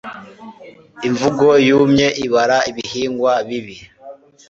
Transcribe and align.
Imvugo 1.07 1.47
yumye 1.67 2.07
ibara 2.25 2.57
ibihingwa 2.71 3.33
bibi. 3.47 3.77